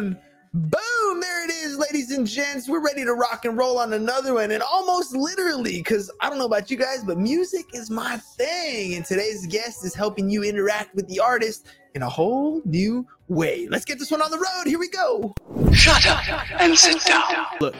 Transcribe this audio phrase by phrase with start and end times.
[0.00, 1.20] Boom!
[1.20, 2.68] There it is, ladies and gents.
[2.68, 6.38] We're ready to rock and roll on another one, and almost literally, because I don't
[6.38, 8.94] know about you guys, but music is my thing.
[8.94, 13.66] And today's guest is helping you interact with the artist in a whole new way.
[13.68, 14.66] Let's get this one on the road.
[14.66, 15.34] Here we go.
[15.72, 17.46] Shut up and sit down.
[17.60, 17.74] Look,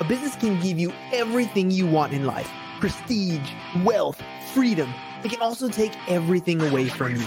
[0.00, 2.50] a business can give you everything you want in life
[2.80, 3.50] prestige,
[3.84, 4.20] wealth,
[4.54, 4.92] freedom.
[5.22, 7.26] It can also take everything away from you.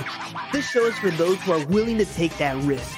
[0.51, 2.97] This show is for those who are willing to take that risk.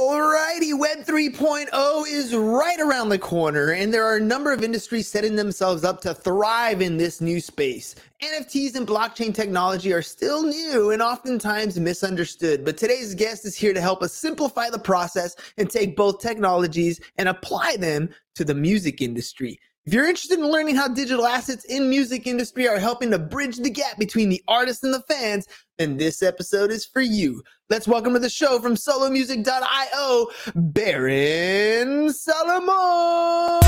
[0.00, 5.08] Alrighty, Web 3.0 is right around the corner, and there are a number of industries
[5.08, 7.96] setting themselves up to thrive in this new space.
[8.22, 13.74] NFTs and blockchain technology are still new and oftentimes misunderstood, but today's guest is here
[13.74, 18.54] to help us simplify the process and take both technologies and apply them to the
[18.54, 19.60] music industry.
[19.90, 23.56] If you're interested in learning how digital assets in music industry are helping to bridge
[23.56, 27.42] the gap between the artists and the fans, then this episode is for you.
[27.70, 33.60] Let's welcome to the show from solomusic.io, Baron Solomon.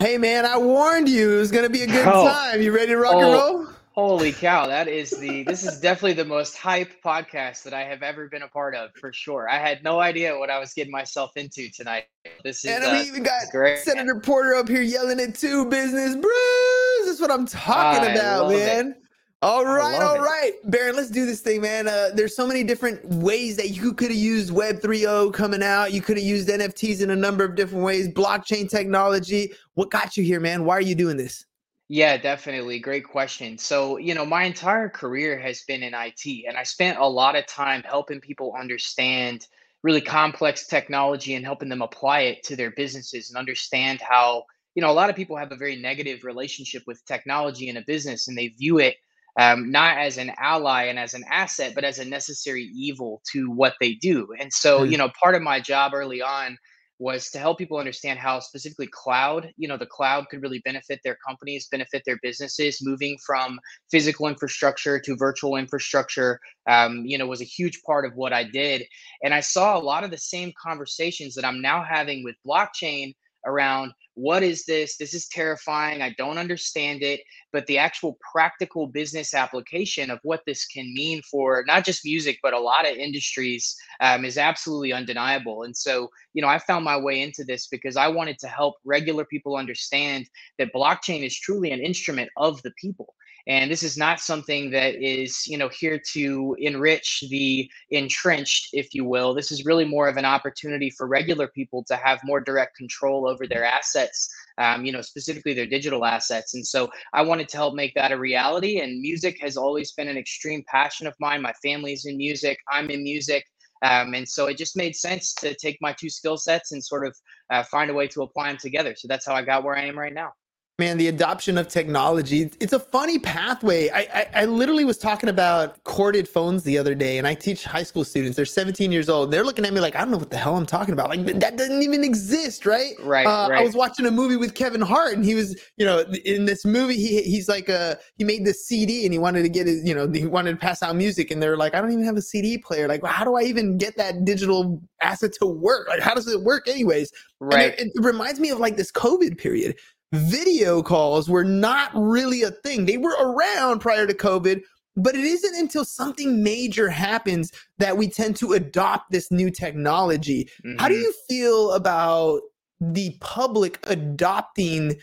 [0.00, 2.28] Hey man, I warned you it was gonna be a good Oh.
[2.28, 2.62] time.
[2.62, 3.32] You ready to rock and Oh.
[3.32, 3.66] roll?
[3.98, 8.04] Holy cow, that is the this is definitely the most hype podcast that I have
[8.04, 9.48] ever been a part of for sure.
[9.50, 12.04] I had no idea what I was getting myself into tonight.
[12.44, 13.80] This is And uh, we even got great.
[13.80, 17.06] Senator Porter up here yelling at two business bros.
[17.06, 18.58] That's what I'm talking I about, love it.
[18.58, 18.94] man.
[19.42, 20.70] All right, all it.
[20.70, 21.88] Baron, let's do this thing, man.
[21.88, 25.92] Uh, there's so many different ways that you could have used Web 3.0 coming out.
[25.92, 29.54] You could have used NFTs in a number of different ways, blockchain technology.
[29.74, 30.64] What got you here, man?
[30.64, 31.46] Why are you doing this?
[31.88, 32.80] Yeah, definitely.
[32.80, 33.56] Great question.
[33.56, 37.34] So, you know, my entire career has been in IT, and I spent a lot
[37.36, 39.46] of time helping people understand
[39.82, 44.44] really complex technology and helping them apply it to their businesses and understand how,
[44.74, 47.82] you know, a lot of people have a very negative relationship with technology in a
[47.86, 48.96] business and they view it
[49.38, 53.50] um, not as an ally and as an asset, but as a necessary evil to
[53.52, 54.28] what they do.
[54.38, 54.92] And so, Mm.
[54.92, 56.58] you know, part of my job early on
[56.98, 61.00] was to help people understand how specifically cloud, you know, the cloud could really benefit
[61.04, 63.60] their companies, benefit their businesses, moving from
[63.90, 68.44] physical infrastructure to virtual infrastructure, um, you know, was a huge part of what I
[68.44, 68.84] did.
[69.22, 73.14] And I saw a lot of the same conversations that I'm now having with blockchain
[73.48, 74.96] around what is this?
[74.96, 76.02] This is terrifying.
[76.02, 77.20] I don't understand it.
[77.52, 82.38] But the actual practical business application of what this can mean for not just music,
[82.42, 85.62] but a lot of industries um, is absolutely undeniable.
[85.62, 88.74] And so, you know, I found my way into this because I wanted to help
[88.84, 90.26] regular people understand
[90.58, 93.14] that blockchain is truly an instrument of the people.
[93.48, 98.94] And this is not something that is, you know, here to enrich the entrenched, if
[98.94, 99.32] you will.
[99.32, 103.26] This is really more of an opportunity for regular people to have more direct control
[103.26, 104.28] over their assets,
[104.58, 106.54] um, you know, specifically their digital assets.
[106.54, 108.80] And so I wanted to help make that a reality.
[108.80, 111.40] And music has always been an extreme passion of mine.
[111.40, 113.46] My family's in music, I'm in music.
[113.82, 117.06] Um, and so it just made sense to take my two skill sets and sort
[117.06, 117.16] of
[117.50, 118.94] uh, find a way to apply them together.
[118.94, 120.32] So that's how I got where I am right now.
[120.80, 123.88] Man, the adoption of technology, it's a funny pathway.
[123.90, 127.64] I, I, I literally was talking about corded phones the other day, and I teach
[127.64, 128.36] high school students.
[128.36, 129.32] They're 17 years old.
[129.32, 131.08] They're looking at me like, I don't know what the hell I'm talking about.
[131.08, 132.92] Like, that doesn't even exist, right?
[133.02, 136.04] Right, Uh, I was watching a movie with Kevin Hart, and he was, you know,
[136.24, 139.48] in this movie, he he's like, uh, he made this CD, and he wanted to
[139.48, 141.90] get his, you know, he wanted to pass out music, and they're like, I don't
[141.90, 142.86] even have a CD player.
[142.86, 145.88] Like, how do I even get that digital asset to work?
[145.88, 147.10] Like, how does it work, anyways?
[147.40, 147.74] Right.
[147.78, 149.76] it, it reminds me of like this COVID period.
[150.12, 152.86] Video calls were not really a thing.
[152.86, 154.62] They were around prior to COVID,
[154.96, 160.48] but it isn't until something major happens that we tend to adopt this new technology.
[160.78, 161.02] How do Mhm.
[161.02, 162.40] you feel about
[162.80, 164.96] the public adopting?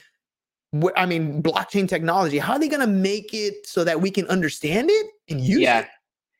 [0.98, 2.38] I mean, blockchain technology.
[2.40, 5.62] How are they going to make it so that we can understand it and use
[5.62, 5.88] yeah it?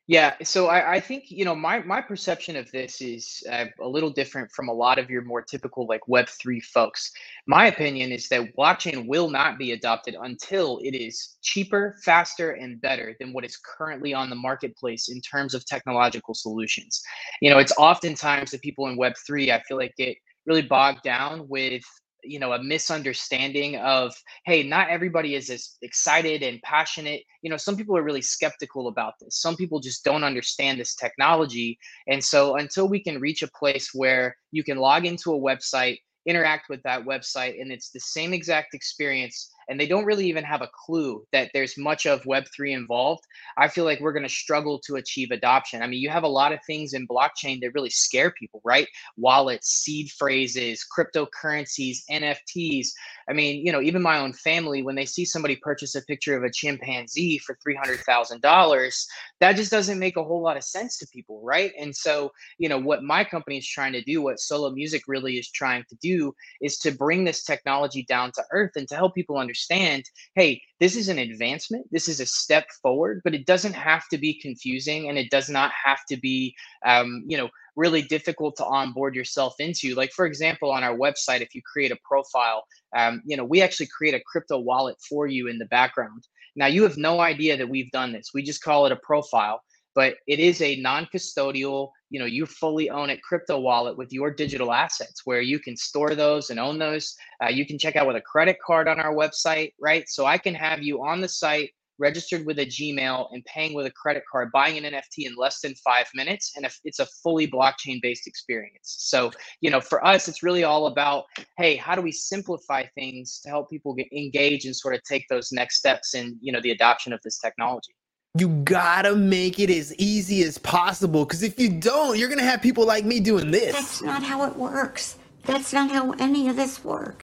[0.06, 3.88] Yeah so I, I think you know my my perception of this is uh, a
[3.88, 7.10] little different from a lot of your more typical like web3 folks.
[7.46, 12.80] My opinion is that blockchain will not be adopted until it is cheaper faster and
[12.80, 17.02] better than what is currently on the marketplace in terms of technological solutions.
[17.40, 20.16] You know it's oftentimes the people in web3 i feel like get
[20.46, 21.82] really bogged down with
[22.28, 24.14] you know a misunderstanding of
[24.44, 27.22] hey not everybody is as excited and passionate.
[27.42, 29.40] You know some people are really skeptical about this.
[29.40, 31.78] Some people just don't understand this technology.
[32.06, 35.98] And so until we can reach a place where you can log into a website
[36.26, 40.44] interact with that website and it's the same exact experience and they don't really even
[40.44, 43.24] have a clue that there's much of web3 involved
[43.58, 45.82] i feel like we're going to struggle to achieve adoption.
[45.82, 48.88] I mean you have a lot of things in blockchain that really scare people right?
[49.16, 52.88] Wallets seed phrases cryptocurrencies nfts
[53.28, 56.36] i mean you know even my own family when they see somebody purchase a picture
[56.36, 59.06] of a chimpanzee for $300000
[59.40, 61.72] that just doesn't make a whole lot of sense to people right?
[61.78, 65.34] And so you know what my company is trying to do what solo music really
[65.38, 69.14] is trying to do is to bring this technology down to earth and to help
[69.14, 70.04] people understand understand
[70.34, 74.18] hey, this is an advancement, this is a step forward, but it doesn't have to
[74.18, 76.54] be confusing and it does not have to be,
[76.84, 79.94] um, you know, really difficult to onboard yourself into.
[79.94, 82.64] Like, for example, on our website, if you create a profile,
[82.94, 86.28] um, you know, we actually create a crypto wallet for you in the background.
[86.54, 88.30] Now, you have no idea that we've done this.
[88.34, 89.60] We just call it a profile
[89.96, 94.30] but it is a non-custodial you know you fully own it crypto wallet with your
[94.30, 97.16] digital assets where you can store those and own those.
[97.42, 100.08] Uh, you can check out with a credit card on our website right?
[100.08, 103.86] So i can have you on the site registered with a gmail and paying with
[103.86, 107.06] a credit card buying an nft in less than five minutes and if it's a
[107.22, 108.96] fully blockchain based experience.
[108.98, 109.32] So
[109.62, 111.24] you know for us it's really all about
[111.56, 115.26] hey how do we simplify things to help people get engaged and sort of take
[115.28, 117.95] those next steps in you know the adoption of this technology
[118.38, 122.62] you gotta make it as easy as possible because if you don't, you're gonna have
[122.62, 123.74] people like me doing this.
[123.74, 125.16] That's not how it works.
[125.44, 127.22] That's not how any of this works.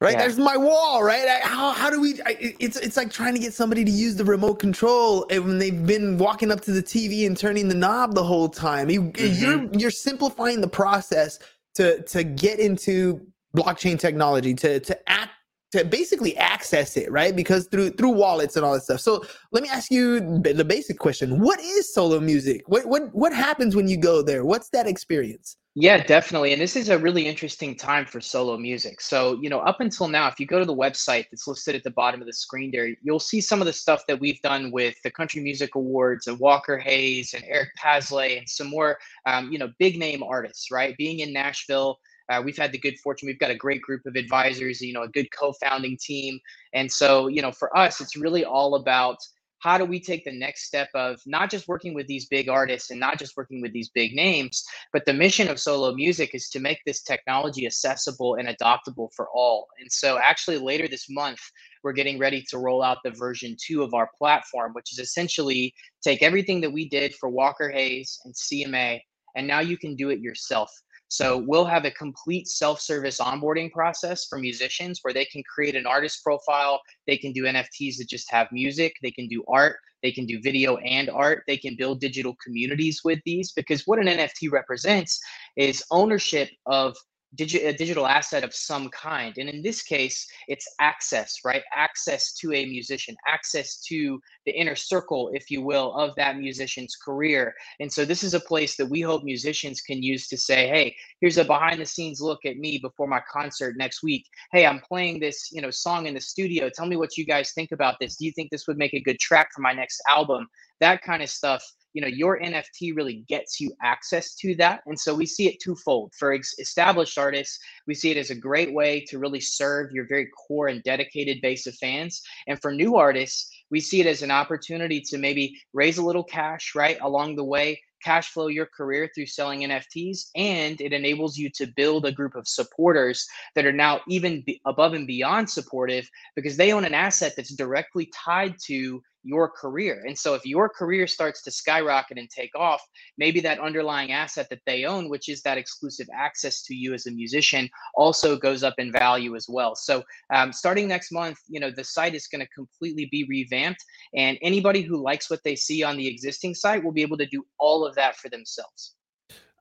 [0.00, 0.20] Right yeah.
[0.20, 1.02] there's my wall.
[1.02, 1.26] Right?
[1.26, 2.20] I, how how do we?
[2.24, 5.86] I, it's it's like trying to get somebody to use the remote control when they've
[5.86, 8.90] been walking up to the TV and turning the knob the whole time.
[8.90, 9.42] You, mm-hmm.
[9.42, 11.40] You're you're simplifying the process
[11.74, 13.26] to to get into
[13.56, 15.32] blockchain technology to to act
[15.72, 17.34] to basically access it, right?
[17.34, 19.00] Because through through wallets and all that stuff.
[19.00, 22.62] So let me ask you the basic question: What is solo music?
[22.66, 24.44] What what what happens when you go there?
[24.44, 25.56] What's that experience?
[25.80, 26.52] Yeah, definitely.
[26.52, 29.00] And this is a really interesting time for solo music.
[29.00, 31.84] So, you know, up until now, if you go to the website that's listed at
[31.84, 34.72] the bottom of the screen there, you'll see some of the stuff that we've done
[34.72, 39.52] with the Country Music Awards and Walker Hayes and Eric Paslay and some more, um,
[39.52, 40.96] you know, big name artists, right?
[40.96, 43.26] Being in Nashville, uh, we've had the good fortune.
[43.26, 46.38] We've got a great group of advisors, you know, a good co-founding team.
[46.74, 49.18] And so, you know, for us, it's really all about
[49.60, 52.90] how do we take the next step of not just working with these big artists
[52.90, 56.48] and not just working with these big names, but the mission of solo music is
[56.50, 59.66] to make this technology accessible and adoptable for all.
[59.80, 61.40] And so, actually, later this month,
[61.82, 65.74] we're getting ready to roll out the version two of our platform, which is essentially
[66.02, 69.00] take everything that we did for Walker Hayes and CMA,
[69.36, 70.70] and now you can do it yourself.
[71.08, 75.86] So we'll have a complete self-service onboarding process for musicians where they can create an
[75.86, 76.80] artist profile.
[77.06, 78.94] They can do NFTs that just have music.
[79.02, 79.76] They can do art.
[80.02, 81.44] They can do video and art.
[81.46, 85.18] They can build digital communities with these because what an NFT represents
[85.56, 86.96] is ownership of
[87.36, 89.36] digi- a digital asset of some kind.
[89.38, 91.62] And in this case, it's access, right?
[91.74, 96.96] Access to a musician, access to the inner circle, if you will, of that musician's
[96.96, 97.54] career.
[97.80, 100.94] And so this is a place that we hope musicians can use to say, hey,
[101.20, 104.24] here's a behind the scenes look at me before my concert next week.
[104.52, 106.70] Hey, I'm playing this, you know, song in the studio.
[106.70, 108.16] Tell me what you guys think about this.
[108.16, 110.46] Do you think this would make a good track for my next album?
[110.80, 114.98] That kind of stuff you know your nft really gets you access to that and
[114.98, 116.12] so we see it twofold.
[116.18, 120.06] For ex- established artists we see it as a great way to really serve your
[120.06, 124.22] very core and dedicated base of fans and for new artists we see it as
[124.22, 128.66] an opportunity to maybe raise a little cash right along the way cash flow your
[128.66, 133.66] career through selling NFTs, and it enables you to build a group of supporters that
[133.66, 138.54] are now even above and beyond supportive because they own an asset that's directly tied
[138.66, 140.04] to your career.
[140.06, 142.80] And so if your career starts to skyrocket and take off,
[143.18, 147.06] maybe that underlying asset that they own, which is that exclusive access to you as
[147.06, 149.74] a musician, also goes up in value as well.
[149.74, 150.02] So
[150.32, 154.38] um, starting next month, you know, the site is going to completely be revamped and
[154.40, 157.44] anybody who likes what they see on the existing site will be able to do
[157.58, 158.94] all of that for themselves.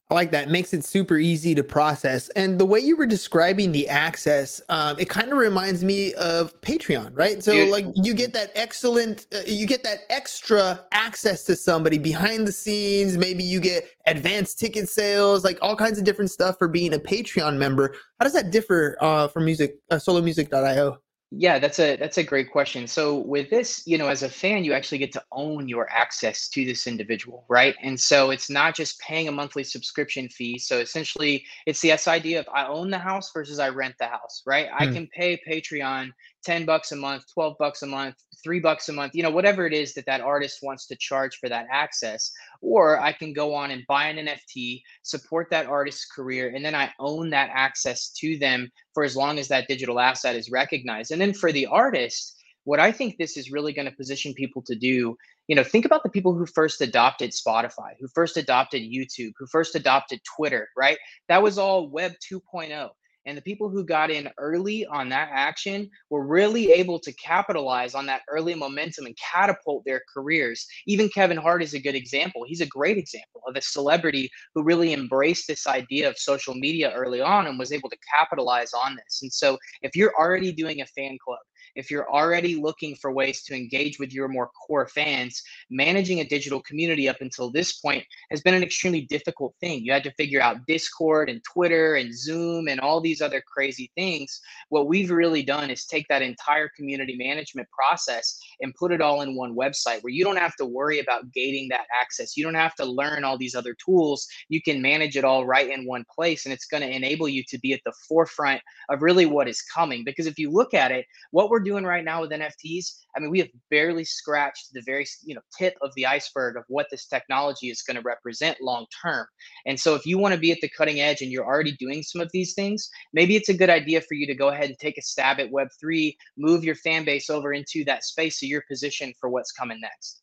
[0.09, 0.47] I like that.
[0.47, 2.29] It makes it super easy to process.
[2.29, 6.59] And the way you were describing the access, um, it kind of reminds me of
[6.61, 7.43] Patreon, right?
[7.43, 12.47] So like you get that excellent, uh, you get that extra access to somebody behind
[12.47, 13.17] the scenes.
[13.17, 16.99] Maybe you get advanced ticket sales, like all kinds of different stuff for being a
[16.99, 17.93] Patreon member.
[18.17, 20.99] How does that differ uh, from music, uh, solomusic.io?
[21.29, 22.87] Yeah, that's a that's a great question.
[22.87, 26.47] So with this, you know, as a fan, you actually get to own your access
[26.49, 27.75] to this individual, right?
[27.83, 30.57] And so it's not just paying a monthly subscription fee.
[30.57, 34.07] So essentially, it's the S idea of I own the house versus I rent the
[34.07, 34.69] house, right?
[34.73, 34.93] I hmm.
[34.93, 36.11] can pay Patreon
[36.43, 39.65] 10 bucks a month, 12 bucks a month, 3 bucks a month, you know, whatever
[39.65, 43.53] it is that that artist wants to charge for that access, or I can go
[43.53, 48.09] on and buy an NFT, support that artist's career, and then I own that access
[48.19, 51.11] to them for as long as that digital asset is recognized.
[51.11, 54.61] And then for the artist, what I think this is really going to position people
[54.63, 55.17] to do,
[55.47, 59.47] you know, think about the people who first adopted Spotify, who first adopted YouTube, who
[59.47, 60.97] first adopted Twitter, right?
[61.29, 62.89] That was all Web 2.0.
[63.27, 67.93] And the people who got in early on that action were really able to capitalize
[67.93, 70.65] on that early momentum and catapult their careers.
[70.87, 72.45] Even Kevin Hart is a good example.
[72.47, 76.93] He's a great example of a celebrity who really embraced this idea of social media
[76.95, 79.19] early on and was able to capitalize on this.
[79.21, 81.39] And so, if you're already doing a fan club,
[81.77, 86.27] if you're already looking for ways to engage with your more core fans, managing a
[86.27, 89.85] digital community up until this point has been an extremely difficult thing.
[89.85, 93.91] You had to figure out Discord and Twitter and Zoom and all these other crazy
[93.95, 94.41] things.
[94.69, 99.21] What we've really done is take that entire community management process and put it all
[99.21, 102.35] in one website where you don't have to worry about gating that access.
[102.35, 104.27] You don't have to learn all these other tools.
[104.49, 107.43] You can manage it all right in one place and it's going to enable you
[107.49, 110.91] to be at the forefront of really what is coming because if you look at
[110.91, 114.81] it, what we're doing right now with NFTs, I mean, we have barely scratched the
[114.85, 118.61] very you know tip of the iceberg of what this technology is going to represent
[118.61, 119.27] long term.
[119.65, 122.03] And so, if you want to be at the cutting edge and you're already doing
[122.03, 124.79] some of these things, maybe it's a good idea for you to go ahead and
[124.79, 128.45] take a stab at Web three, move your fan base over into that space so
[128.45, 130.21] you're positioned for what's coming next.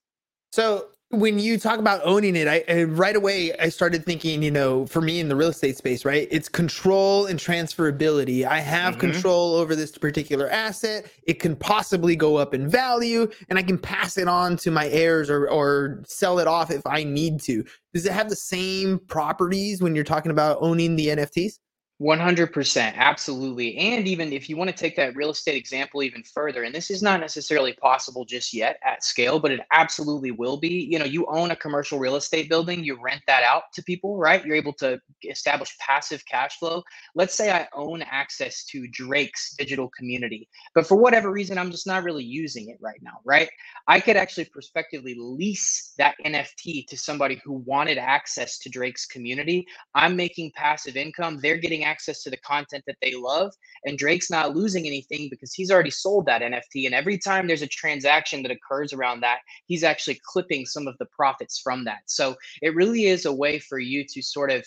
[0.52, 4.50] So when you talk about owning it, I, I, right away I started thinking, you
[4.50, 6.28] know, for me in the real estate space, right?
[6.30, 8.44] It's control and transferability.
[8.44, 9.12] I have mm-hmm.
[9.12, 11.06] control over this particular asset.
[11.22, 14.88] It can possibly go up in value, and I can pass it on to my
[14.88, 17.64] heirs or or sell it off if I need to.
[17.92, 21.58] Does it have the same properties when you're talking about owning the NFTs?
[22.04, 23.78] 100% absolutely.
[23.78, 26.90] And even if you want to take that real estate example even further and this
[26.90, 31.06] is not necessarily possible just yet at scale but it absolutely will be you know
[31.06, 34.44] you own a commercial real estate building you rent that out to people right?
[34.44, 36.82] You're able to establish passive cash flow.
[37.14, 41.86] Let's say i own access to drake's digital community but for whatever reason i'm just
[41.86, 43.48] not really using it right now right?
[43.88, 49.66] I could actually prospectively lease that nft to somebody who wanted access to drake's community.
[49.94, 53.52] I'm making passive income they're getting access to the content that they love.
[53.84, 56.86] And Drake's not losing anything because he's already sold that NFT.
[56.86, 60.96] And every time there's a transaction that occurs around that, he's actually clipping some of
[60.98, 62.02] the profits from that.
[62.06, 64.64] So it really is a way for you to sort of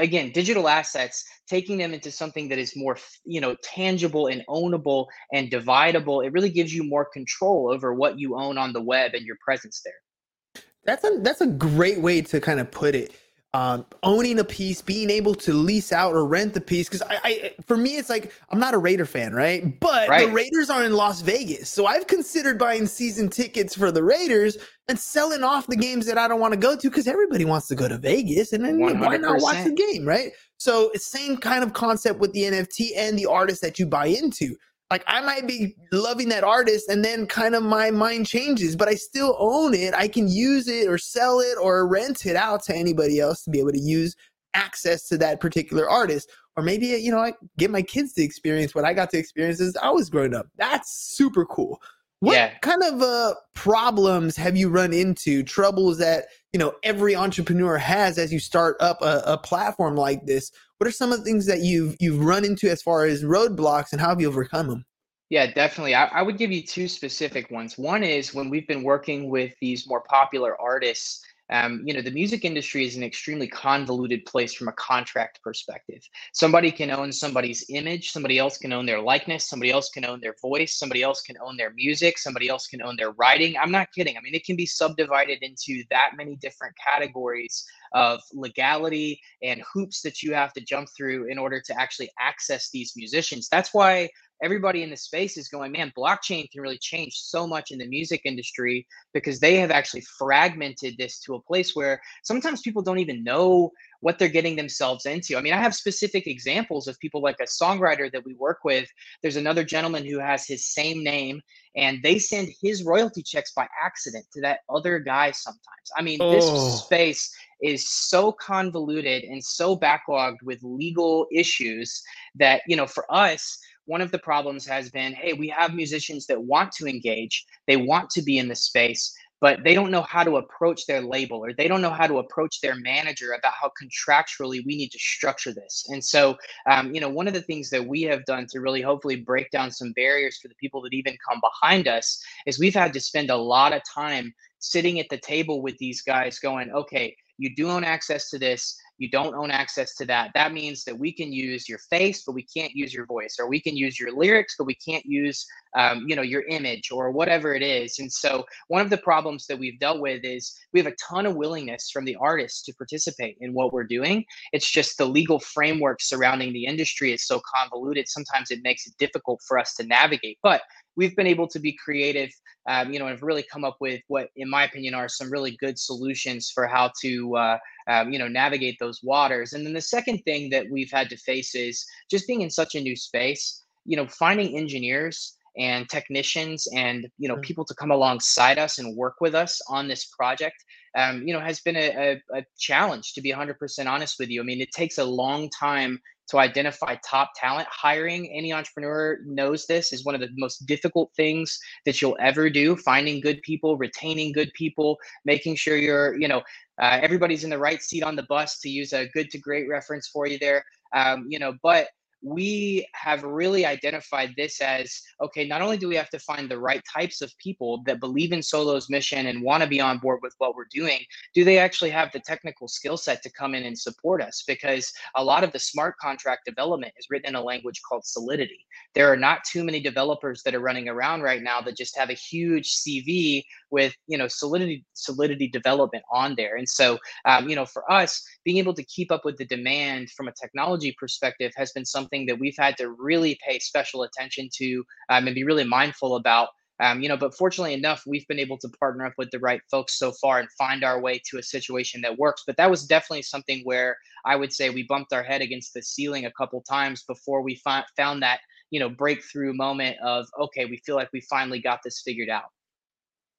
[0.00, 5.06] again digital assets taking them into something that is more you know tangible and ownable
[5.32, 9.14] and dividable it really gives you more control over what you own on the web
[9.14, 13.14] and your presence there that's a that's a great way to kind of put it
[13.54, 16.88] um, owning a piece, being able to lease out or rent the piece.
[16.88, 19.78] Because I, I, for me, it's like I'm not a Raider fan, right?
[19.80, 20.26] But right.
[20.26, 24.58] the Raiders are in Las Vegas, so I've considered buying season tickets for the Raiders
[24.88, 27.66] and selling off the games that I don't want to go to because everybody wants
[27.68, 29.00] to go to Vegas, and then 100%.
[29.00, 30.32] why not watch the game, right?
[30.58, 34.54] So same kind of concept with the NFT and the artist that you buy into
[34.90, 38.88] like I might be loving that artist and then kind of my mind changes, but
[38.88, 39.94] I still own it.
[39.94, 43.50] I can use it or sell it or rent it out to anybody else to
[43.50, 44.14] be able to use
[44.54, 46.30] access to that particular artist.
[46.56, 49.60] Or maybe, you know, I get my kids to experience what I got to experience
[49.60, 50.46] as I was growing up.
[50.56, 51.80] That's super cool.
[52.20, 52.56] What yeah.
[52.62, 55.42] kind of uh, problems have you run into?
[55.42, 56.26] Troubles that
[56.56, 60.50] you know every entrepreneur has as you start up a, a platform like this.
[60.78, 63.92] What are some of the things that you've you've run into as far as roadblocks,
[63.92, 64.86] and how have you overcome them?
[65.28, 65.94] Yeah, definitely.
[65.94, 67.76] I, I would give you two specific ones.
[67.76, 72.10] One is when we've been working with these more popular artists um, you know, the
[72.10, 76.02] music industry is an extremely convoluted place from a contract perspective.
[76.32, 80.20] Somebody can own somebody's image, somebody else can own their likeness, somebody else can own
[80.20, 83.56] their voice, somebody else can own their music, somebody else can own their writing.
[83.56, 84.16] I'm not kidding.
[84.16, 90.02] I mean, it can be subdivided into that many different categories of legality and hoops
[90.02, 93.48] that you have to jump through in order to actually access these musicians.
[93.48, 94.08] That's why
[94.42, 97.86] everybody in the space is going, man, blockchain can really change so much in the
[97.86, 102.98] music industry because they have actually fragmented this to a place where sometimes people don't
[102.98, 105.36] even know what they're getting themselves into.
[105.36, 108.88] I mean, I have specific examples of people like a songwriter that we work with.
[109.22, 111.40] There's another gentleman who has his same name
[111.74, 115.60] and they send his royalty checks by accident to that other guy sometimes.
[115.96, 116.30] I mean, oh.
[116.30, 122.02] this space is so convoluted and so backlogged with legal issues
[122.34, 126.26] that, you know, for us, one of the problems has been hey, we have musicians
[126.26, 130.02] that want to engage, they want to be in the space, but they don't know
[130.02, 133.52] how to approach their label or they don't know how to approach their manager about
[133.60, 135.84] how contractually we need to structure this.
[135.88, 136.36] And so,
[136.70, 139.50] um, you know, one of the things that we have done to really hopefully break
[139.50, 143.00] down some barriers for the people that even come behind us is we've had to
[143.00, 147.54] spend a lot of time sitting at the table with these guys going, okay, you
[147.54, 150.30] do own access to this you don't own access to that.
[150.34, 153.48] That means that we can use your face but we can't use your voice or
[153.48, 157.10] we can use your lyrics but we can't use um, you know your image or
[157.10, 157.98] whatever it is.
[157.98, 161.26] And so one of the problems that we've dealt with is we have a ton
[161.26, 164.24] of willingness from the artists to participate in what we're doing.
[164.52, 168.94] It's just the legal framework surrounding the industry is so convoluted sometimes it makes it
[168.98, 170.38] difficult for us to navigate.
[170.42, 170.62] But
[170.96, 172.30] we've been able to be creative,
[172.68, 175.30] um, you know, and have really come up with what, in my opinion, are some
[175.30, 179.52] really good solutions for how to, uh, um, you know, navigate those waters.
[179.52, 182.74] And then the second thing that we've had to face is just being in such
[182.74, 187.42] a new space, you know, finding engineers and technicians and you know mm-hmm.
[187.42, 190.56] people to come alongside us and work with us on this project
[190.96, 194.40] um, you know has been a, a, a challenge to be 100% honest with you
[194.40, 195.98] i mean it takes a long time
[196.28, 197.68] to identify top talent.
[197.70, 202.50] Hiring any entrepreneur knows this is one of the most difficult things that you'll ever
[202.50, 202.76] do.
[202.76, 206.42] Finding good people, retaining good people, making sure you're, you know,
[206.80, 209.68] uh, everybody's in the right seat on the bus to use a good to great
[209.68, 210.64] reference for you there.
[210.92, 211.88] Um, you know, but
[212.26, 216.58] we have really identified this as okay not only do we have to find the
[216.58, 220.18] right types of people that believe in solo's mission and want to be on board
[220.22, 221.00] with what we're doing
[221.34, 224.42] do they actually have the technical skill set to come in and support us?
[224.46, 228.58] Because a lot of the smart contract development is written in a language called solidity.
[228.94, 232.10] There are not too many developers that are running around right now that just have
[232.10, 236.56] a huge cv with you know solidity solidity development on there.
[236.56, 240.10] And so um, you know for us being able to keep up with the demand
[240.10, 244.48] from a technology perspective has been something that we've had to really pay special attention
[244.54, 246.48] to um, and be really mindful about.
[246.78, 249.60] Um, you know, but fortunately enough, we've been able to partner up with the right
[249.70, 252.42] folks so far and find our way to a situation that works.
[252.46, 253.96] But that was definitely something where
[254.26, 257.56] I would say we bumped our head against the ceiling a couple times before we
[257.56, 261.80] fi- found that you know breakthrough moment of okay, we feel like we finally got
[261.82, 262.50] this figured out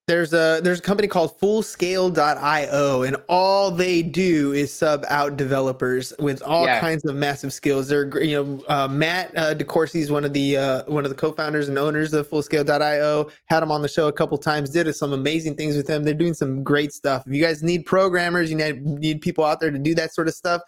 [0.08, 6.14] there's a there's a company called fullscale.io and all they do is sub out developers
[6.18, 6.80] with all yeah.
[6.80, 7.88] kinds of massive skills.
[7.88, 11.14] They're you know uh, matt uh, DeCoursey is one of the uh, one of the
[11.14, 15.12] co-founders and owners of fullscale.io had him on the show a couple times did some
[15.12, 17.24] amazing things with them they're doing some great stuff.
[17.26, 20.26] If you guys need programmers you need, need people out there to do that sort
[20.26, 20.62] of stuff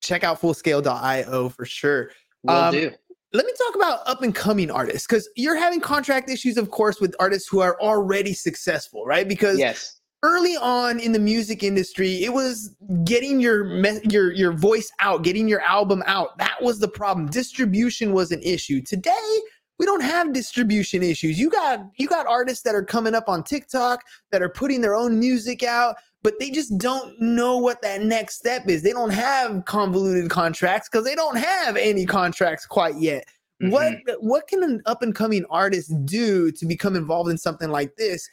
[0.00, 2.10] check out fullscale.io for sure.
[2.42, 2.90] Will um, do
[3.32, 7.00] let me talk about up and coming artists because you're having contract issues, of course,
[7.00, 9.26] with artists who are already successful, right?
[9.26, 10.00] Because yes.
[10.22, 15.22] early on in the music industry, it was getting your me- your your voice out,
[15.22, 16.36] getting your album out.
[16.38, 17.26] That was the problem.
[17.26, 18.82] Distribution was an issue.
[18.82, 19.40] Today,
[19.78, 21.38] we don't have distribution issues.
[21.38, 24.94] You got you got artists that are coming up on TikTok that are putting their
[24.94, 28.82] own music out but they just don't know what that next step is.
[28.82, 33.24] They don't have convoluted contracts because they don't have any contracts quite yet.
[33.62, 33.70] Mm-hmm.
[33.72, 37.96] What what can an up and coming artist do to become involved in something like
[37.96, 38.28] this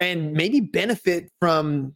[0.00, 1.94] and maybe benefit from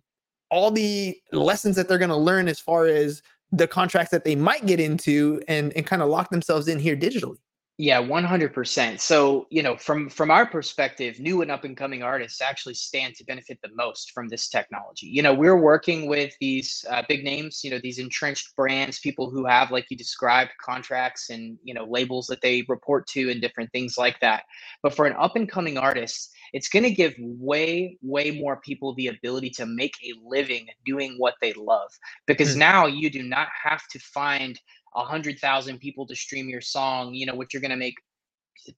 [0.51, 3.23] all the lessons that they're going to learn as far as
[3.53, 6.97] the contracts that they might get into and and kind of lock themselves in here
[6.97, 7.39] digitally?
[7.79, 9.01] Yeah, 100%.
[9.01, 13.15] So, you know, from from our perspective, new and up and coming artists actually stand
[13.17, 15.09] to benefit the most from this technology.
[15.09, 19.29] You know, we're working with these uh, big names, you know, these entrenched brands, people
[19.29, 23.43] who have, like you described, contracts and, you know, labels that they report to and
[23.43, 24.45] different things like that.
[24.83, 28.95] But for an up and coming artist, it's going to give way, way more people
[28.95, 31.91] the ability to make a living doing what they love.
[32.27, 32.61] Because mm.
[32.61, 34.59] now you do not have to find
[34.97, 37.97] a hundred thousand people to stream your song, you know, what you're gonna make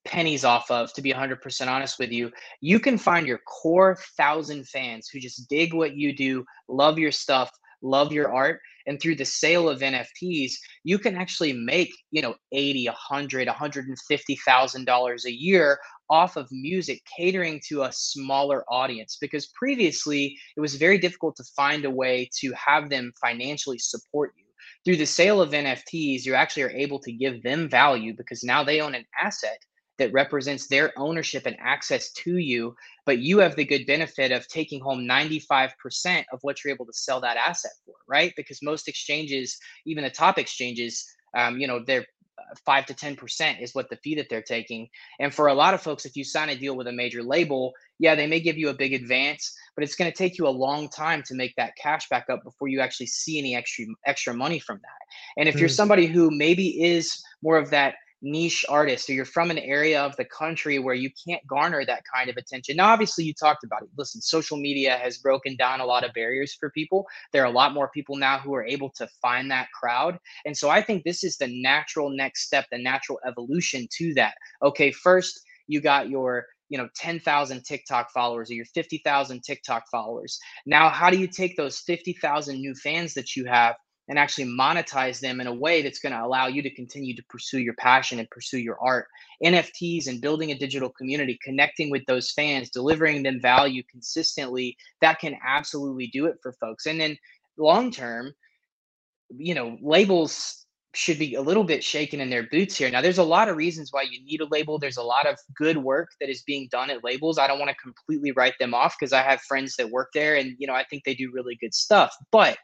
[0.05, 4.69] pennies off of, to be 100% honest with you, you can find your core thousand
[4.69, 7.51] fans who just dig what you do, love your stuff,
[7.83, 8.61] love your art.
[8.87, 10.53] And through the sale of NFTs,
[10.83, 15.79] you can actually make, you know, 80, 100, 150,000 dollars a year
[16.11, 21.45] off of music catering to a smaller audience because previously it was very difficult to
[21.55, 24.48] find a way to have them financially support you
[24.89, 28.65] through the sale of NFTs, you actually are able to give them value because now
[28.65, 29.59] they own an asset
[29.99, 32.75] that represents their ownership and access to you,
[33.05, 36.93] but you have the good benefit of taking home 95% of what you're able to
[36.95, 38.33] sell that asset for, right?
[38.35, 41.05] Because most exchanges, even the top exchanges,
[41.37, 42.07] um, you know, they're
[42.65, 44.89] five to 10% is what the fee that they're taking.
[45.21, 47.73] And for a lot of folks, if you sign a deal with a major label,
[47.99, 50.51] yeah, they may give you a big advance, but it's going to take you a
[50.51, 54.35] long time to make that cash back up before you actually see any extra extra
[54.35, 55.41] money from that.
[55.41, 55.61] And if mm.
[55.61, 60.03] you're somebody who maybe is more of that niche artist or you're from an area
[60.03, 62.77] of the country where you can't garner that kind of attention.
[62.77, 63.89] Now, obviously, you talked about it.
[63.97, 67.07] Listen, social media has broken down a lot of barriers for people.
[67.33, 70.19] There are a lot more people now who are able to find that crowd.
[70.45, 74.35] And so I think this is the natural next step, the natural evolution to that.
[74.63, 80.39] Okay, first, you got your you know 10,000 TikTok followers or your 50,000 TikTok followers.
[80.67, 83.77] Now, how do you take those 50,000 new fans that you have
[84.09, 87.23] and actually monetize them in a way that's going to allow you to continue to
[87.29, 89.07] pursue your passion and pursue your art?
[89.45, 95.19] NFTs and building a digital community, connecting with those fans, delivering them value consistently, that
[95.19, 96.87] can absolutely do it for folks.
[96.87, 97.17] And then
[97.57, 98.33] long term,
[99.31, 102.91] you know, labels should be a little bit shaken in their boots here.
[102.91, 104.79] Now, there's a lot of reasons why you need a label.
[104.79, 107.39] There's a lot of good work that is being done at labels.
[107.39, 110.37] I don't want to completely write them off because I have friends that work there
[110.37, 112.15] and, you know, I think they do really good stuff.
[112.33, 112.57] But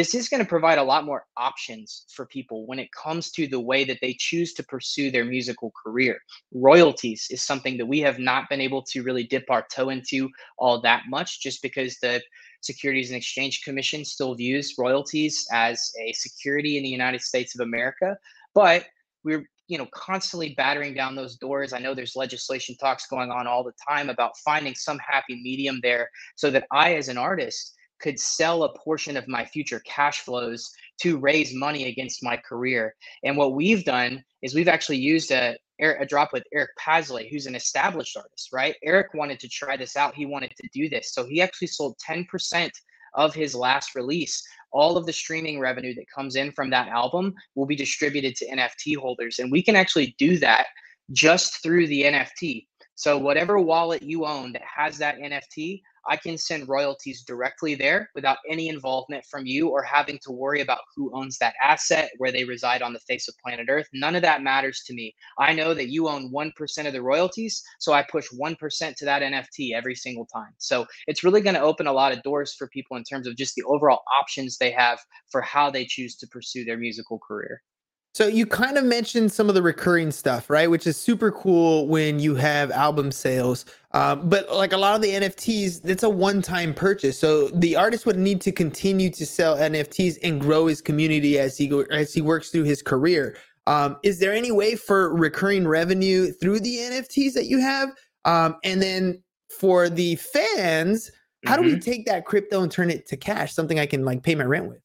[0.00, 3.46] this is going to provide a lot more options for people when it comes to
[3.46, 6.18] the way that they choose to pursue their musical career.
[6.54, 10.30] Royalties is something that we have not been able to really dip our toe into
[10.56, 12.18] all that much just because the
[12.62, 17.60] Securities and Exchange Commission still views royalties as a security in the United States of
[17.60, 18.16] America.
[18.54, 18.86] But
[19.22, 21.74] we're you know constantly battering down those doors.
[21.74, 25.78] I know there's legislation talks going on all the time about finding some happy medium
[25.82, 30.20] there so that I as an artist could sell a portion of my future cash
[30.20, 30.70] flows
[31.02, 32.94] to raise money against my career.
[33.24, 37.46] And what we've done is we've actually used a, a drop with Eric Paslay, who's
[37.46, 38.76] an established artist, right?
[38.84, 40.14] Eric wanted to try this out.
[40.14, 41.12] He wanted to do this.
[41.12, 42.70] So he actually sold 10%
[43.14, 44.42] of his last release.
[44.72, 48.50] All of the streaming revenue that comes in from that album will be distributed to
[48.50, 49.38] NFT holders.
[49.38, 50.66] And we can actually do that
[51.12, 52.66] just through the NFT.
[52.94, 58.10] So, whatever wallet you own that has that NFT, I can send royalties directly there
[58.14, 62.32] without any involvement from you or having to worry about who owns that asset, where
[62.32, 63.88] they reside on the face of planet Earth.
[63.92, 65.14] None of that matters to me.
[65.38, 69.22] I know that you own 1% of the royalties, so I push 1% to that
[69.22, 70.52] NFT every single time.
[70.58, 73.36] So it's really going to open a lot of doors for people in terms of
[73.36, 74.98] just the overall options they have
[75.30, 77.62] for how they choose to pursue their musical career.
[78.12, 80.68] So you kind of mentioned some of the recurring stuff, right?
[80.68, 83.64] Which is super cool when you have album sales.
[83.92, 87.18] Um, but like a lot of the NFTs, it's a one-time purchase.
[87.18, 91.56] So the artist would need to continue to sell NFTs and grow his community as
[91.56, 93.36] he go, as he works through his career.
[93.68, 97.90] Um, is there any way for recurring revenue through the NFTs that you have?
[98.24, 99.22] Um, and then
[99.56, 101.12] for the fans,
[101.46, 101.62] how mm-hmm.
[101.62, 101.90] do we mm-hmm.
[101.90, 103.54] take that crypto and turn it to cash?
[103.54, 104.80] Something I can like pay my rent with.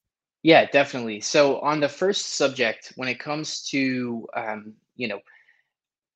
[0.46, 1.22] Yeah, definitely.
[1.22, 5.20] So on the first subject, when it comes to um, you know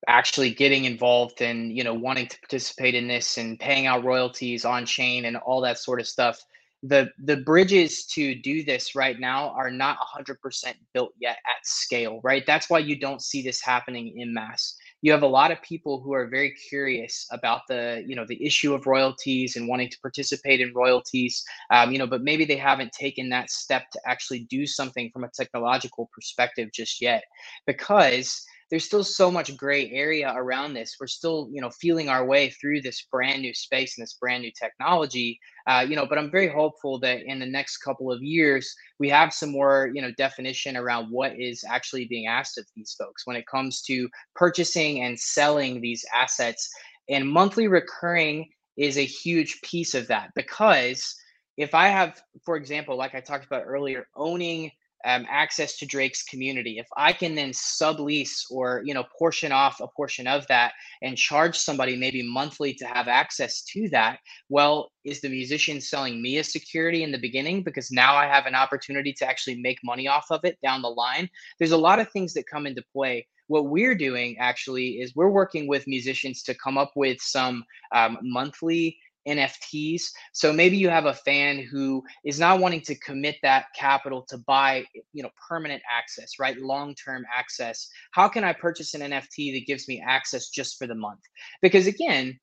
[0.08, 4.64] actually getting involved and you know wanting to participate in this and paying out royalties
[4.64, 6.42] on chain and all that sort of stuff,
[6.82, 12.20] the the bridges to do this right now are not 100% built yet at scale.
[12.24, 15.62] Right, that's why you don't see this happening in mass you have a lot of
[15.62, 19.88] people who are very curious about the you know the issue of royalties and wanting
[19.88, 24.00] to participate in royalties um, you know but maybe they haven't taken that step to
[24.06, 27.24] actually do something from a technological perspective just yet.
[27.66, 30.96] Because there's still so much gray area around this.
[31.00, 34.42] We're still, you know, feeling our way through this brand new space and this brand
[34.42, 35.40] new technology.
[35.66, 39.08] Uh, you know, but I'm very hopeful that in the next couple of years we
[39.08, 43.26] have some more, you know, definition around what is actually being asked of these folks
[43.26, 46.68] when it comes to purchasing and selling these assets.
[47.08, 51.16] And monthly recurring is a huge piece of that because
[51.56, 54.70] if I have, for example, like I talked about earlier, owning
[55.04, 56.78] um, access to Drake's community.
[56.78, 61.16] If I can then sublease or you know portion off a portion of that and
[61.16, 66.38] charge somebody maybe monthly to have access to that, well, is the musician selling me
[66.38, 70.08] a security in the beginning because now I have an opportunity to actually make money
[70.08, 71.28] off of it down the line?
[71.58, 75.28] There's a lot of things that come into play what we're doing actually is we're
[75.28, 78.96] working with musicians to come up with some um, monthly
[79.30, 80.02] NFTs.
[80.32, 84.38] So maybe you have a fan who is not wanting to commit that capital to
[84.38, 86.58] buy, you know, permanent access, right?
[86.58, 87.88] Long-term access.
[88.12, 91.20] How can I purchase an NFT that gives me access just for the month?
[91.62, 92.38] Because again,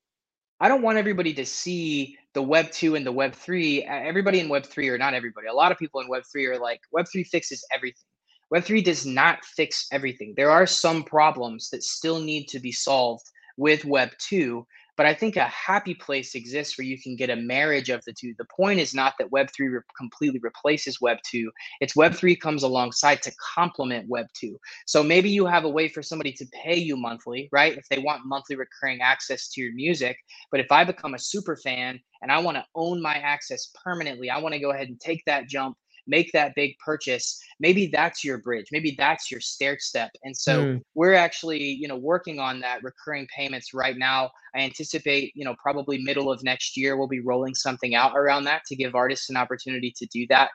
[0.60, 3.84] I don't want everybody to see the Web 2 and the Web 3.
[3.84, 5.48] Everybody in Web 3 or not everybody.
[5.48, 8.04] A lot of people in Web 3 are like Web 3 fixes everything.
[8.54, 10.34] Web3 does not fix everything.
[10.36, 13.26] There are some problems that still need to be solved
[13.58, 14.66] with Web 2
[14.98, 18.14] but I think a happy place exists where you can get a marriage of the
[18.14, 18.34] two.
[18.38, 21.46] The point is not that Web3 re- completely replaces Web2.
[21.82, 24.56] It's Web3 comes alongside to complement Web2.
[24.88, 27.78] So maybe you have a way for somebody to pay you monthly, right?
[27.78, 30.18] If they want monthly recurring access to your music.
[30.52, 34.30] But if I become a super fan and I want to own my access permanently,
[34.30, 38.24] I want to go ahead and take that jump make that big purchase maybe that's
[38.24, 40.12] your bridge maybe that's your stair step.
[40.24, 40.82] And so mm.
[40.96, 44.32] we're actually you know working on that recurring payments right now.
[44.56, 48.44] I anticipate you know probably middle of next year we'll be rolling something out around
[48.46, 50.50] that to give artists an opportunity to do that.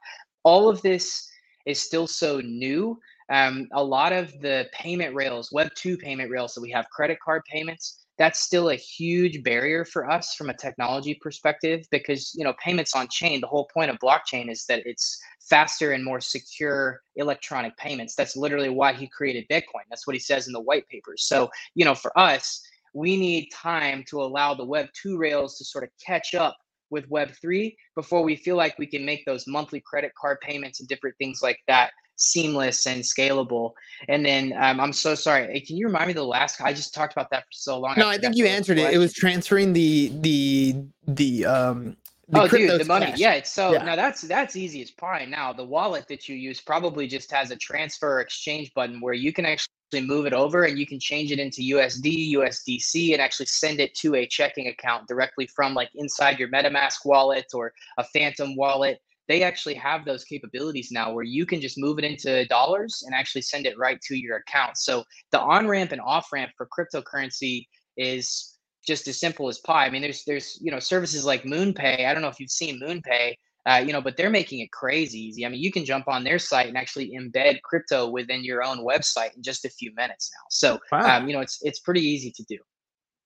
[0.44, 1.28] All of this
[1.66, 2.98] is still so new.
[3.30, 7.18] Um, a lot of the payment rails web 2 payment rails that we have credit
[7.24, 12.44] card payments that's still a huge barrier for us from a technology perspective because you
[12.44, 16.20] know payments on chain the whole point of blockchain is that it's faster and more
[16.20, 20.60] secure electronic payments that's literally why he created bitcoin that's what he says in the
[20.60, 22.62] white papers so you know for us
[22.94, 26.56] we need time to allow the web 2 rails to sort of catch up
[26.90, 30.80] with web 3 before we feel like we can make those monthly credit card payments
[30.80, 33.72] and different things like that seamless and scalable.
[34.08, 35.60] And then um, I'm so sorry.
[35.60, 36.60] Can you remind me the last?
[36.60, 37.94] I just talked about that for so long.
[37.96, 38.94] No, I, I think you answered it.
[38.94, 40.76] It was transferring the the
[41.06, 41.96] the um.
[42.32, 43.06] The oh, dude, the money.
[43.06, 43.18] Cash.
[43.18, 43.84] Yeah, it's so yeah.
[43.84, 45.26] now that's that's easy as pie.
[45.26, 49.34] Now the wallet that you use probably just has a transfer exchange button where you
[49.34, 49.68] can actually
[50.00, 53.94] move it over and you can change it into USD, USDC, and actually send it
[53.96, 58.98] to a checking account directly from like inside your MetaMask wallet or a Phantom wallet
[59.28, 63.14] they actually have those capabilities now where you can just move it into dollars and
[63.14, 64.76] actually send it right to your account.
[64.76, 67.66] So the on ramp and off ramp for cryptocurrency
[67.96, 68.51] is
[68.86, 69.86] just as simple as pie.
[69.86, 72.06] I mean, there's there's you know services like MoonPay.
[72.06, 73.34] I don't know if you've seen MoonPay,
[73.66, 75.46] uh, you know, but they're making it crazy easy.
[75.46, 78.78] I mean, you can jump on their site and actually embed crypto within your own
[78.78, 80.44] website in just a few minutes now.
[80.50, 81.18] So wow.
[81.18, 82.58] um, you know, it's it's pretty easy to do.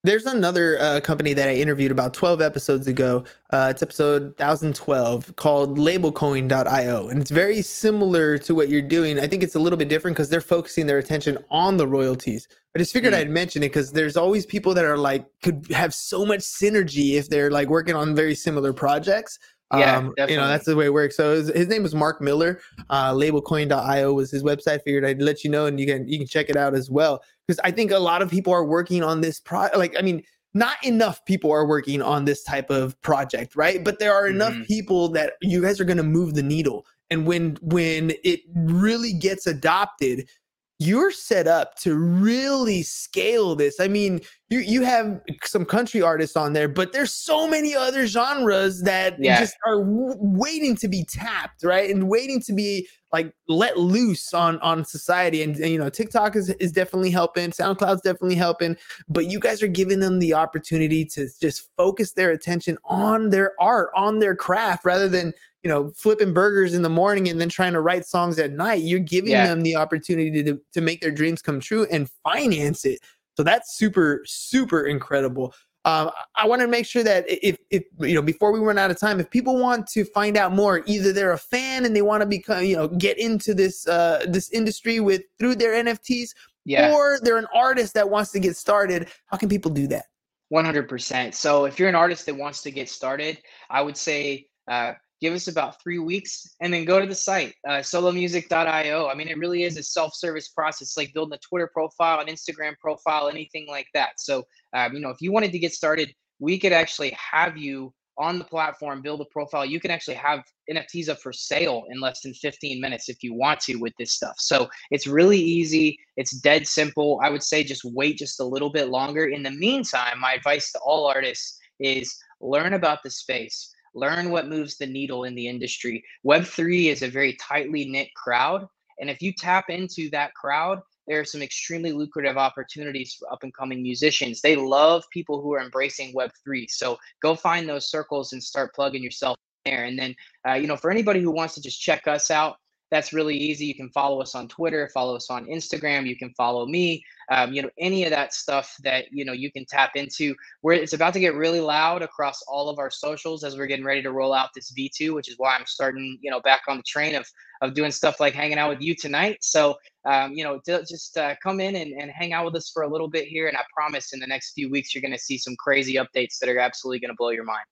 [0.07, 3.25] There's another uh, company that I interviewed about 12 episodes ago.
[3.51, 7.09] Uh, it's episode 1012 called labelcoin.io.
[7.09, 9.19] And it's very similar to what you're doing.
[9.19, 12.47] I think it's a little bit different because they're focusing their attention on the royalties.
[12.77, 13.16] I just figured mm.
[13.16, 17.14] I'd mention it because there's always people that are like, could have so much synergy
[17.14, 19.40] if they're like working on very similar projects.
[19.75, 21.17] Yeah, um, you know that's the way it works.
[21.17, 22.61] So his, his name was Mark Miller.
[22.89, 24.83] Uh, labelcoin.io was his website.
[24.83, 27.23] Figured I'd let you know, and you can you can check it out as well.
[27.47, 29.67] Because I think a lot of people are working on this pro.
[29.75, 30.23] Like I mean,
[30.55, 33.83] not enough people are working on this type of project, right?
[33.83, 34.63] But there are enough mm-hmm.
[34.63, 36.87] people that you guys are going to move the needle.
[37.11, 40.29] And when when it really gets adopted,
[40.79, 43.81] you're set up to really scale this.
[43.81, 48.07] I mean, you you have some country artists on there, but there's so many other
[48.07, 49.41] genres that yeah.
[49.41, 51.89] just are w- waiting to be tapped, right?
[51.89, 55.43] And waiting to be like let loose on on society.
[55.43, 58.77] And, and, you know, TikTok is is definitely helping, SoundCloud's definitely helping,
[59.09, 63.55] but you guys are giving them the opportunity to just focus their attention on their
[63.59, 65.33] art, on their craft rather than
[65.67, 68.85] you know, flipping burgers in the morning and then trying to write songs at night.
[68.85, 69.49] You're giving yeah.
[69.49, 73.01] them the opportunity to, to make their dreams come true and finance it.
[73.37, 75.53] So that's super, super incredible.
[75.85, 78.93] Um, I want to make sure that if, if, you know, before we run out
[78.93, 82.03] of time, if people want to find out more, either they're a fan and they
[82.03, 86.29] want to become, you know, get into this, uh, this industry with through their NFTs,
[86.65, 86.95] yeah.
[86.95, 89.09] or they're an artist that wants to get started.
[89.27, 90.05] How can people do that?
[90.53, 91.35] 100%.
[91.35, 95.35] So if you're an artist that wants to get started, I would say, uh, give
[95.35, 99.39] us about three weeks and then go to the site uh, solomusic.io i mean it
[99.39, 103.87] really is a self-service process like building a twitter profile an instagram profile anything like
[103.95, 104.11] that.
[104.19, 107.93] So um, you know if you wanted to get started we could actually have you
[108.19, 109.65] on the platform build a profile.
[109.65, 113.35] You can actually have nfts up for sale in less than 15 minutes if you
[113.35, 114.37] want to with this stuff.
[114.39, 115.99] So it's really easy.
[116.17, 117.21] It's dead simple.
[117.23, 119.27] I would say just wait just a little bit longer.
[119.27, 124.49] In the meantime my advice to all artists is learn about the space learn what
[124.49, 126.05] moves the needle in the industry.
[126.25, 128.69] Web3 is a very tightly knit crowd.
[129.01, 133.43] And if you tap into that crowd, there are some extremely lucrative opportunities for up
[133.43, 134.41] and coming musicians.
[134.41, 136.69] They love people who are embracing Web3.
[136.69, 139.85] So go find those circles and start plugging yourself there.
[139.85, 140.15] And then,
[140.47, 142.57] uh, you know, for anybody who wants to just check us out,
[142.90, 143.66] that's really easy.
[143.66, 146.07] You can follow us on Twitter, follow us on Instagram.
[146.07, 147.05] You can follow me.
[147.31, 150.35] Um, you know, any of that stuff that you know you can tap into.
[150.61, 153.85] Where it's about to get really loud across all of our socials as we're getting
[153.85, 156.77] ready to roll out this V2, which is why I'm starting, you know, back on
[156.77, 157.27] the train of
[157.62, 159.38] of doing stuff like hanging out with you tonight.
[159.40, 162.83] So, um, you know, just uh, come in and, and hang out with us for
[162.83, 165.18] a little bit here, and I promise in the next few weeks you're going to
[165.18, 167.64] see some crazy updates that are absolutely going to blow your mind.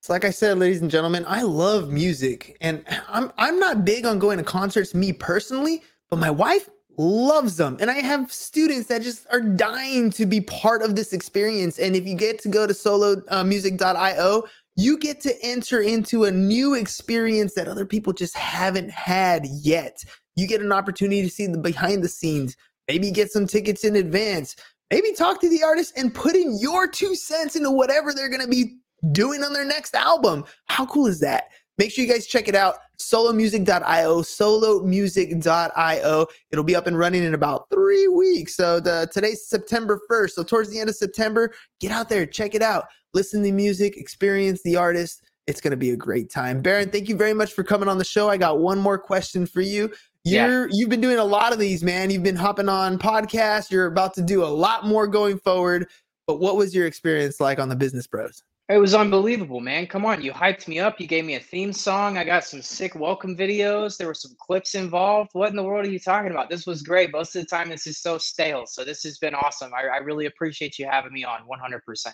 [0.00, 4.06] So like I said, ladies and gentlemen, I love music and I'm I'm not big
[4.06, 7.76] on going to concerts me personally, but my wife loves them.
[7.80, 11.78] And I have students that just are dying to be part of this experience.
[11.78, 14.42] And if you get to go to solomusic.io, uh,
[14.76, 20.04] you get to enter into a new experience that other people just haven't had yet.
[20.36, 22.56] You get an opportunity to see the behind the scenes,
[22.86, 24.54] maybe get some tickets in advance,
[24.90, 28.42] maybe talk to the artist and put in your two cents into whatever they're going
[28.42, 28.76] to be
[29.12, 30.44] doing on their next album.
[30.66, 31.44] How cool is that?
[31.78, 32.74] Make sure you guys check it out.
[32.98, 36.26] Solomusic.io, solomusic.io.
[36.50, 38.56] It'll be up and running in about three weeks.
[38.56, 40.30] So the, today's September 1st.
[40.30, 42.86] So towards the end of September, get out there, check it out.
[43.14, 45.22] Listen to music, experience the artist.
[45.46, 46.60] It's going to be a great time.
[46.60, 48.28] Baron, thank you very much for coming on the show.
[48.28, 49.92] I got one more question for you.
[50.24, 50.72] You're yeah.
[50.72, 52.10] you've been doing a lot of these, man.
[52.10, 53.70] You've been hopping on podcasts.
[53.70, 55.88] You're about to do a lot more going forward
[56.26, 58.42] But what was your experience like on the Business Bros?
[58.70, 59.86] It was unbelievable, man.
[59.86, 61.00] Come on, you hyped me up.
[61.00, 62.18] You gave me a theme song.
[62.18, 63.96] I got some sick welcome videos.
[63.96, 65.30] There were some clips involved.
[65.32, 66.50] What in the world are you talking about?
[66.50, 67.10] This was great.
[67.10, 68.66] Most of the time, this is so stale.
[68.66, 69.72] So this has been awesome.
[69.72, 72.12] I, I really appreciate you having me on 100%.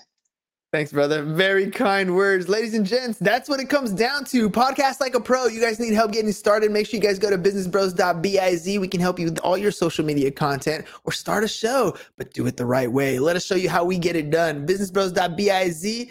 [0.75, 1.23] Thanks, brother.
[1.23, 2.49] Very kind words.
[2.49, 4.51] Ladies and gents, that's what it comes down to.
[4.51, 5.47] Podcast like a pro.
[5.47, 6.73] You guys need help getting started.
[6.73, 8.79] Make sure you guys go to businessbros.biz.
[8.81, 12.33] We can help you with all your social media content or start a show, but
[12.33, 13.21] do it the right way.
[13.21, 14.67] Let us show you how we get it done.
[14.67, 16.11] Businessbros.biz.